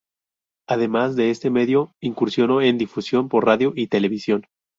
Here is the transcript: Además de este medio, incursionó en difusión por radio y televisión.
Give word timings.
Además 0.67 1.15
de 1.15 1.29
este 1.29 1.51
medio, 1.51 1.91
incursionó 1.99 2.63
en 2.63 2.79
difusión 2.79 3.29
por 3.29 3.45
radio 3.45 3.71
y 3.75 3.85
televisión. 3.85 4.47